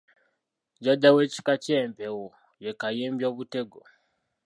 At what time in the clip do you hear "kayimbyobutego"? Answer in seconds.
2.79-3.79